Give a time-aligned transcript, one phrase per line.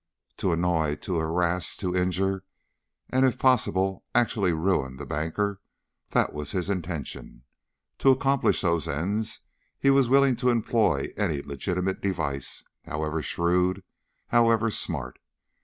[0.37, 2.43] To annoy, to harass, to injure,
[3.11, 5.61] and if possible actually to ruin the banker,
[6.09, 7.43] that was his intention;
[7.99, 9.41] to accomplish those ends
[9.77, 13.83] he was willing to employ any legitimate device, however shrewd,
[14.29, 15.19] however smart.